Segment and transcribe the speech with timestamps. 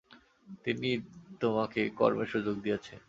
[0.65, 0.89] তিনি
[1.41, 2.99] তোমাকে কর্মের সুযোগ দিয়াছেন।